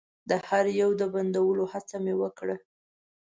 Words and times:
د 0.29 0.31
هر 0.47 0.65
يو 0.81 0.89
د 0.99 1.01
بندولو 1.13 1.63
هڅه 1.73 1.95
مې 2.03 2.13
وکړه. 2.21 2.55